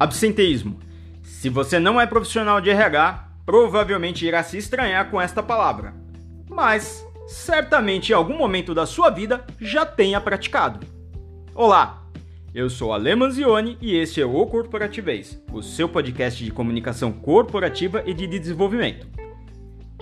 [0.00, 0.78] Absenteísmo.
[1.22, 5.92] Se você não é profissional de RH, provavelmente irá se estranhar com esta palavra.
[6.48, 10.86] Mas certamente em algum momento da sua vida já tenha praticado.
[11.54, 12.02] Olá,
[12.54, 18.02] eu sou Ale Manzioni e este é o Corporativez, o seu podcast de comunicação corporativa
[18.06, 19.06] e de desenvolvimento.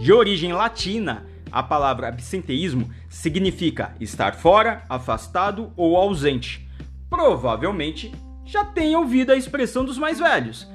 [0.00, 6.68] De origem latina, a palavra absenteísmo significa estar fora, afastado ou ausente.
[7.10, 8.12] Provavelmente
[8.48, 10.66] já tenha ouvido a expressão dos mais velhos.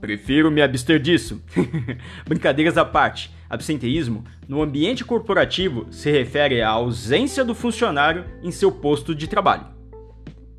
[0.00, 1.42] Prefiro me abster disso.
[2.26, 8.72] Brincadeiras à parte, absenteísmo no ambiente corporativo se refere à ausência do funcionário em seu
[8.72, 9.66] posto de trabalho.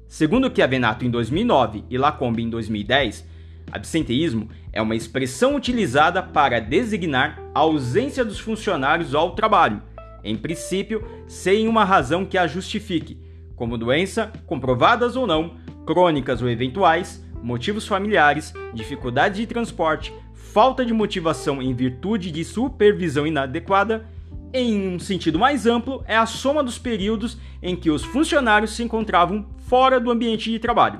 [0.07, 3.25] Segundo Chiavenato em 2009 e Lacombe em 2010,
[3.71, 9.81] absenteísmo é uma expressão utilizada para designar a ausência dos funcionários ao trabalho,
[10.23, 13.17] em princípio, sem uma razão que a justifique,
[13.55, 15.57] como doença, comprovadas ou não,
[15.89, 23.25] crônicas ou eventuais, motivos familiares, dificuldade de transporte, falta de motivação em virtude de supervisão
[23.25, 24.05] inadequada.
[24.53, 28.83] Em um sentido mais amplo, é a soma dos períodos em que os funcionários se
[28.83, 30.99] encontravam fora do ambiente de trabalho.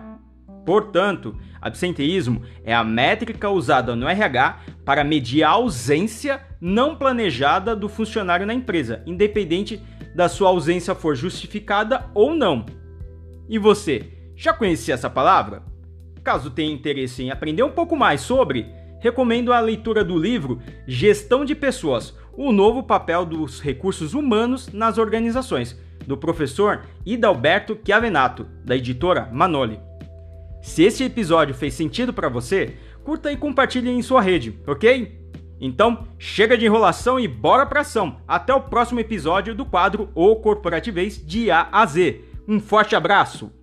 [0.65, 7.87] Portanto, absenteísmo é a métrica usada no RH para medir a ausência não planejada do
[7.87, 9.79] funcionário na empresa, independente
[10.15, 12.65] da sua ausência for justificada ou não.
[13.47, 15.61] E você, já conhecia essa palavra?
[16.23, 18.67] Caso tenha interesse em aprender um pouco mais sobre,
[19.01, 24.97] recomendo a leitura do livro Gestão de Pessoas: O novo papel dos recursos humanos nas
[24.97, 29.77] organizações, do professor Idalberto Chiavenato, da editora Manoli.
[30.61, 35.19] Se esse episódio fez sentido para você, curta e compartilhe em sua rede, ok?
[35.59, 38.21] Então, chega de enrolação e bora pra ação.
[38.25, 42.21] Até o próximo episódio do quadro O Corporativez de A a Z.
[42.47, 43.58] Um forte abraço!